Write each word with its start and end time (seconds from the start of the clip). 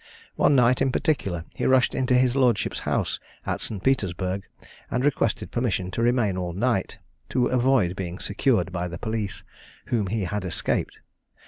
One 0.35 0.55
night, 0.55 0.81
in 0.81 0.91
particular, 0.91 1.45
he 1.53 1.67
rushed 1.67 1.93
into 1.93 2.15
his 2.15 2.35
lordship's 2.35 2.79
house 2.79 3.19
at 3.45 3.61
St. 3.61 3.83
Petersburgh, 3.83 4.47
and 4.89 5.05
requested 5.05 5.51
permission 5.51 5.91
to 5.91 6.01
remain 6.01 6.37
all 6.37 6.53
night, 6.53 6.97
to 7.29 7.45
avoid 7.45 7.95
being 7.95 8.17
secured 8.17 8.71
by 8.71 8.87
the 8.87 8.97
police, 8.97 9.43
whom 9.89 10.07
he 10.07 10.23
had 10.23 10.43
escaped. 10.43 10.97